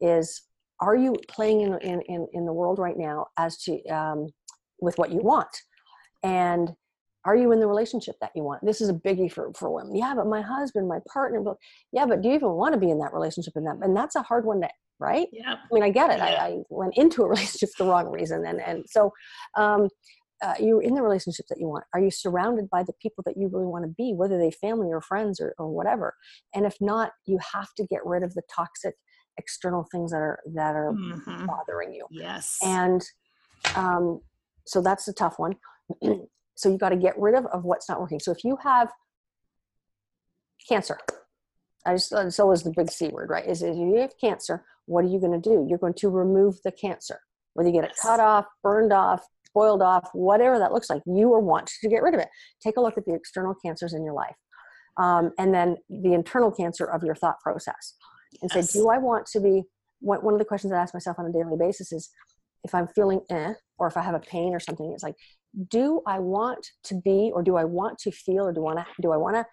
[0.01, 0.43] is
[0.85, 4.27] are you playing in, in, in, in the world right now as to um,
[4.81, 5.49] with what you want
[6.23, 6.73] and
[7.25, 9.97] are you in the relationship that you want this is a biggie for, for women
[9.97, 11.57] yeah but my husband my partner but
[11.93, 14.17] yeah but do you even want to be in that relationship in that and that's
[14.17, 14.69] a hard one to
[15.01, 15.55] right yeah.
[15.55, 16.19] I mean, I get it.
[16.19, 16.25] Yeah.
[16.25, 19.13] I, I went into a relationship for the wrong reason, and and so
[19.57, 19.89] um,
[20.43, 21.85] uh, you're in the relationship that you want.
[21.95, 24.89] Are you surrounded by the people that you really want to be, whether they family
[24.93, 26.15] or friends or, or whatever?
[26.55, 28.95] And if not, you have to get rid of the toxic
[29.39, 31.47] external things that are that are Mhm.
[31.47, 32.07] bothering you.
[32.11, 32.59] Yes.
[32.63, 33.03] And
[33.75, 34.21] um,
[34.67, 35.57] so that's the tough one.
[36.55, 38.21] so you got to get rid of of what's not working.
[38.21, 38.93] So if you have
[40.69, 40.99] cancer,
[41.87, 43.47] I just it's always the big C word, right?
[43.47, 45.67] Is if you have cancer, what are you going to do?
[45.69, 47.21] You're going to remove the cancer,
[47.55, 49.23] whether you get it cut off, burned off,
[49.55, 51.03] boiled off, whatever that looks like.
[51.07, 52.29] You are want to get rid of it.
[52.63, 54.37] Take a look at the external cancers in your life,
[54.97, 57.95] um, and then the internal cancer of your thought process,
[58.43, 58.71] and Yes.
[58.71, 59.63] say, do I want to be?
[60.01, 62.11] One one of the questions I ask myself on a daily basis is,
[62.63, 65.15] if I'm feeling eh, or if I have a pain or something, it's like,
[65.71, 68.79] do I want to be, or do I want to feel, or do I want
[68.81, 69.47] to, do I want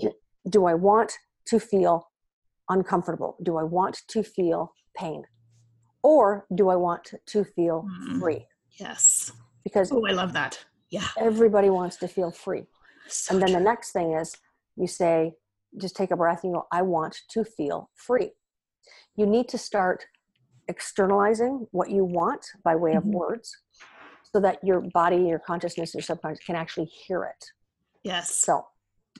[0.00, 0.10] to,
[0.48, 1.12] do I want
[1.46, 2.08] to feel
[2.68, 3.36] uncomfortable?
[3.42, 5.24] Do I want to feel pain,
[6.02, 8.18] or do I want to feel Mm.
[8.18, 8.46] free?
[8.78, 9.30] yes.
[9.64, 10.64] Because Oh, I love that.
[10.90, 11.06] Yeah.
[11.18, 12.64] everybody wants to feel free.
[13.06, 14.34] So And then the next thing is
[14.76, 15.34] you say,
[15.80, 18.32] just take a breath and you go, I want to feel free.
[19.16, 20.06] You need to start
[20.68, 23.12] externalizing what you want by way of Mhm.
[23.12, 23.56] words
[24.22, 27.44] so that your body, your consciousness, your subconscious can actually hear it.
[28.04, 28.34] yes.
[28.34, 28.66] So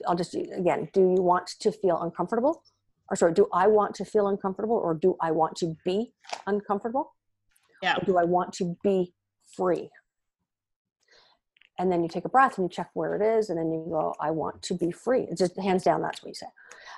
[0.07, 2.63] I'll just again, do you want to feel uncomfortable?
[3.09, 6.13] Or sorry, do I want to feel uncomfortable or do I want to be
[6.47, 7.15] uncomfortable?
[7.81, 7.95] Yeah.
[7.97, 9.13] Or do I want to be
[9.55, 9.89] free?
[11.79, 13.83] And then you take a breath and you check where it is, and then you
[13.89, 15.21] go, I want to be free.
[15.29, 16.45] It's just hands down, that's what you say.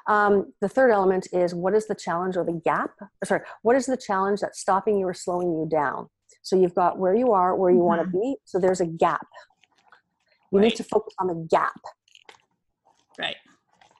[0.07, 2.91] Um, the third element is what is the challenge or the gap?
[3.23, 6.09] Sorry, what is the challenge that's stopping you or slowing you down?
[6.41, 8.35] So you've got where you are, where you want to be.
[8.43, 9.25] So there's a gap.
[10.51, 11.79] You need to focus on the gap
[13.17, 13.35] Right.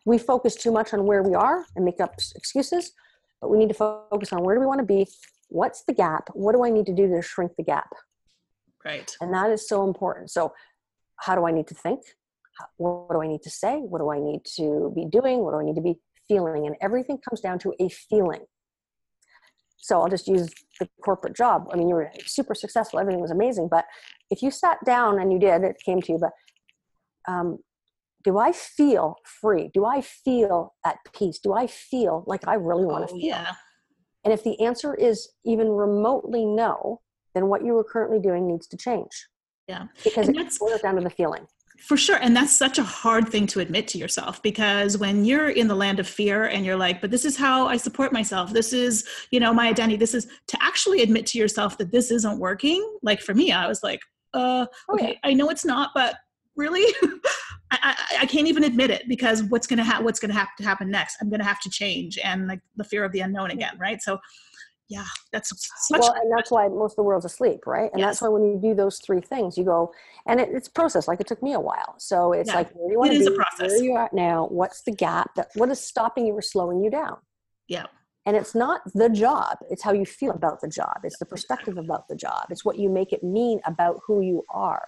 [0.06, 2.92] we focus too much on where we are and make up excuses
[3.42, 5.08] but we need to focus on where do we want to be
[5.50, 7.90] what's the gap what do i need to do to shrink the gap
[8.86, 9.12] Right.
[9.22, 10.30] and that is so important.
[10.32, 10.54] So
[11.18, 12.02] how do i need to think?
[12.78, 13.78] What do i need to say?
[13.80, 15.40] What do i need to be doing?
[15.44, 15.96] What do i need to be
[16.28, 16.66] feeling?
[16.68, 18.42] And everything comes down to a feeling.
[19.78, 21.68] So i'll just use the corporate job.
[21.72, 23.00] I mean you were super successful.
[23.00, 23.68] Everything was amazing.
[23.70, 23.86] But
[24.30, 26.32] if you sat down and you did it came to you but
[27.32, 27.58] um,
[28.24, 29.70] do i feel free?
[29.74, 31.40] Do i feel at peace?
[31.40, 33.28] Do i feel like i really want to Oh, feel?
[33.28, 33.54] yeah.
[34.24, 37.02] and if the answer is even remotely no
[37.36, 39.28] then what you are currently doing needs to change
[39.68, 39.86] Yeah.
[40.04, 41.46] because And it that's- boils down to the feeling
[41.78, 42.16] For sure.
[42.22, 45.76] And that's such a hard thing to admit to yourself because when you're in the
[45.76, 48.54] land of fear and you're like, but this is how I support myself.
[48.54, 49.98] This is, you know, my identity.
[49.98, 52.82] This is to actually admit to yourself that this isn't working.
[53.04, 54.00] Like for me, I was like,
[54.34, 56.16] uh, Oh, okay, I know it's not, but
[56.56, 56.86] really,
[57.72, 60.38] I, I, I can't even admit it because what's going to happen, what's going to
[60.38, 61.18] have to happen next?
[61.20, 63.76] I'm going to have to change and like the fear of the unknown again.
[63.78, 64.02] Right.
[64.02, 64.18] So
[64.90, 65.50] yeah, that's
[65.88, 68.08] such, well and that's why most of the world's asleep right and Yes.
[68.08, 69.92] that's why when you do those three things you go
[70.28, 72.56] and it, it's a process like it took me a while so it's Yeah.
[72.58, 73.72] like where do you want It to is be a process.
[73.72, 76.92] where you at now what's the gap that what is stopping you or slowing you
[76.92, 77.18] down
[77.68, 77.86] yeah.
[78.28, 81.78] and it's not the job it's how you feel about the job it's the perspective
[81.80, 84.88] about the job it's what you make it mean about who you are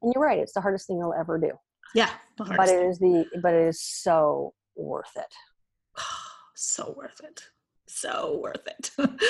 [0.00, 1.50] and you're right it's the hardest thing you'll ever do
[1.94, 2.10] Yeah.
[2.38, 5.32] The but it is the but it is so worth it
[6.54, 7.42] so worth it
[7.86, 8.90] so worth it.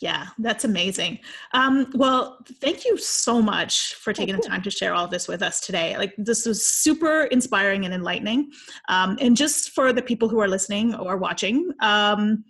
[0.00, 1.18] Yeah that's amazing.
[1.52, 5.28] Um, well thank you so much for taking the time to share all of this
[5.28, 5.96] with us today.
[5.98, 8.50] Like this was super inspiring and enlightening.
[8.88, 12.44] Um, and just for the people who are listening or watching um,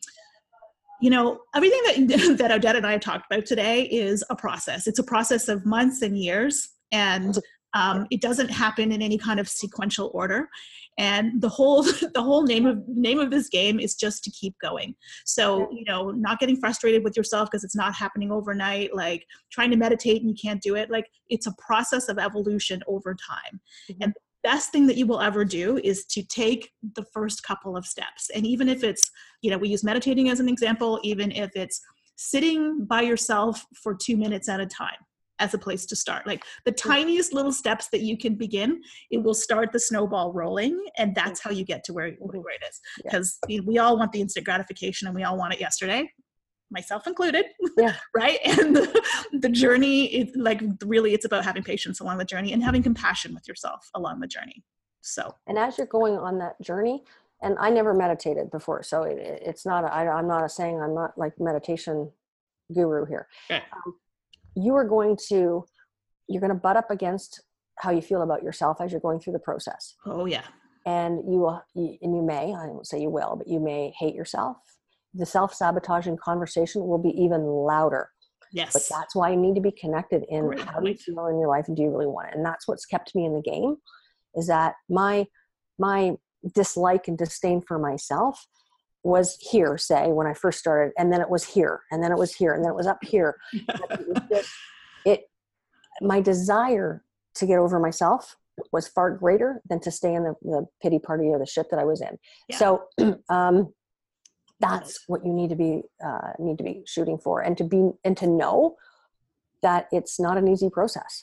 [1.01, 4.87] you know everything that that odette and i have talked about today is a process.
[4.87, 7.39] It's a process of months and years and
[7.75, 10.49] um, it doesn't happen in any kind of sequential order.
[10.99, 11.83] And the whole
[12.15, 14.95] the whole name of name of this game is just to keep going.
[15.25, 19.71] So you know not getting frustrated with yourself because it's not happening overnight like trying
[19.71, 23.61] to meditate and you can't do it like it's a process of evolution over time.
[23.91, 24.03] Mm-hmm.
[24.03, 27.85] and best thing that you will ever do is to take the first couple of
[27.85, 28.31] steps.
[28.35, 29.11] And even if it's
[29.43, 31.81] you know we use meditating as an example even if it's
[32.17, 34.99] sitting by yourself for two minutes at a time
[35.41, 36.27] as a place to start.
[36.27, 40.81] Like the tiniest little steps that you can begin, it will start the snowball rolling,
[40.99, 42.81] and that's how you get to where, where it is.
[43.03, 43.61] Because yeah.
[43.67, 46.09] we all want the instant gratification and we all want it yesterday,
[46.71, 47.47] myself included.
[47.77, 47.97] Yeah.
[48.15, 48.39] right.
[48.45, 52.63] And the, the journey, it, like really, it's about having patience along the journey and
[52.63, 54.63] having compassion with yourself along the journey.
[55.01, 57.03] So, and as you're going on that journey,
[57.43, 59.91] and I never meditated before, so it, it's not.
[59.91, 62.11] i am not a saying I'm not like meditation
[62.73, 63.27] guru here.
[63.51, 63.63] Okay.
[63.73, 63.95] Um,
[64.57, 65.65] you are going to
[66.29, 67.43] you're going to butt up against
[67.79, 69.97] how you feel about yourself as you're going through the process.
[70.07, 70.45] Oh yeah.
[70.87, 74.15] And you will, and you may, I won't say you will, but you may hate
[74.15, 74.57] yourself.
[75.13, 78.09] The self-sabotaging conversation will be even louder.
[78.53, 78.73] Yes.
[78.73, 81.39] But that's why you need to be connected in Great how do you feel in
[81.39, 82.37] your life and do you really want it?
[82.37, 83.77] And that's what's kept me in the game
[84.35, 85.27] is that my
[85.79, 86.13] my
[86.55, 88.47] dislike and disdain for myself
[89.03, 92.19] was here, say, when I first started, and then it was here, and then it
[92.19, 93.37] was here, and then it was up here.
[93.53, 94.51] it, just,
[95.05, 95.21] it,
[96.01, 97.03] my desire
[97.35, 98.37] to get over myself
[98.73, 101.79] was far greater than to stay in the, the pity party or the shit that
[101.79, 102.19] I was in.
[102.49, 102.57] Yeah.
[102.59, 102.83] So,
[103.29, 103.73] um,
[104.61, 107.91] that's what you need to be uh, need to be shooting for, and to be
[108.05, 108.77] and to know
[109.63, 111.23] that it's not an easy process.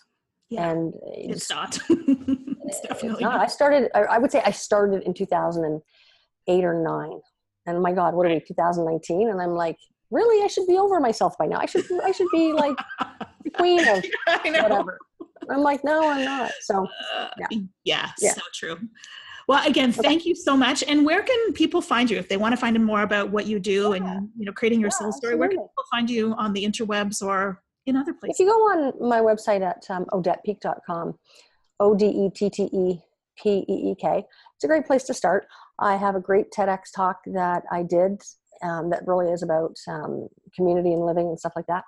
[0.49, 1.78] Yeah, and it's, it's not.
[1.89, 3.34] it's definitely it's not.
[3.34, 3.41] not.
[3.41, 3.91] I started.
[3.93, 7.21] I, I would say I started in 2008 or nine
[7.68, 9.78] and my god what are we 2019 and i'm like
[10.11, 10.43] really?
[10.43, 11.59] I should be over myself by now.
[11.59, 12.76] I should i should be like
[13.43, 14.03] the queen of
[14.43, 14.99] whatever.
[15.49, 16.51] I'm like no i'm not.
[16.61, 17.47] So uh, yeah,
[17.84, 18.34] yeah, yeah.
[18.34, 18.78] so true.
[19.47, 20.01] Well again okay.
[20.01, 20.84] thank you so much.
[20.88, 23.59] And where can people find you if they want to find more about what you
[23.59, 23.95] do yeah.
[23.95, 25.34] and you know creating your yeah, soul story?
[25.34, 25.39] Absolutely.
[25.39, 28.59] where can people find you on the interwebs or in other places if you go
[28.59, 31.18] on my website at um, odettepeek.com
[31.80, 33.03] o-d-e-t-t-e-p-e-e-k
[34.55, 35.47] it's a great place to start
[35.80, 38.21] I have a great TEDx talk that I did
[38.63, 41.84] um, that really is about um, community and living and stuff like that.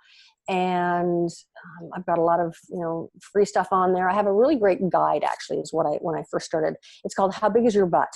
[0.48, 4.10] And um, I've got a lot of you know free stuff on there.
[4.10, 6.76] I have a really great guide actually is what I when I first started.
[7.04, 8.10] It's called "How Big Is Your Butt."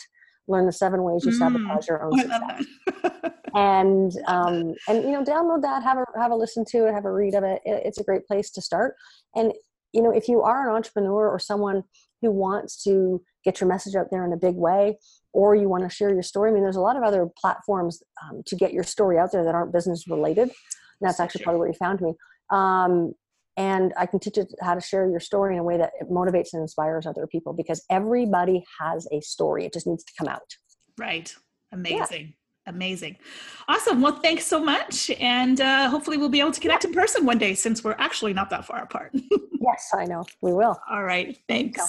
[0.47, 2.65] Learn the seven ways you mm, sabotage your own success.
[3.55, 7.05] and um, and you know download that, have a have a listen to it, have
[7.05, 7.61] a read of it.
[7.65, 7.83] it.
[7.85, 8.95] It's a great place to start.
[9.35, 9.53] And
[9.93, 11.83] you know if you are an entrepreneur or someone
[12.23, 14.97] who wants to get your message out there in a big way
[15.33, 16.49] or you want to share your story.
[16.49, 19.43] I mean, there's a lot of other platforms um, to get your story out there
[19.43, 20.43] that aren't business related.
[20.43, 22.13] And that's actually probably where you found me.
[22.49, 23.13] Um,
[23.57, 26.09] and I can teach you how to share your story in a way that it
[26.09, 29.65] motivates and inspires other people because everybody has a story.
[29.65, 30.55] It just needs to come out.
[30.97, 31.35] Right.
[31.71, 32.21] Amazing.
[32.21, 32.33] Yeah.
[32.65, 33.17] Amazing.
[33.67, 34.01] Awesome.
[34.01, 35.11] Well, thanks so much.
[35.19, 36.89] And uh, hopefully we'll be able to connect yeah.
[36.89, 39.11] in person one day since we're actually not that far apart.
[39.13, 40.23] yes, I know.
[40.41, 40.79] We will.
[40.89, 41.37] All right.
[41.49, 41.81] Thanks.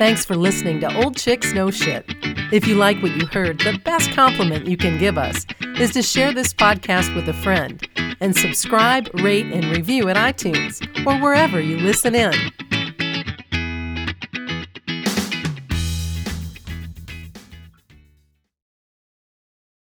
[0.00, 2.06] Thanks for listening to Old Chicks Know Shit.
[2.52, 5.44] If you like what you heard, the best compliment you can give us
[5.78, 7.86] is to share this podcast with a friend
[8.18, 12.32] and subscribe, rate, and review at iTunes or wherever you listen in.